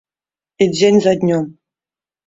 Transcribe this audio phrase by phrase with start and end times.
[0.65, 1.45] І дзень за днём.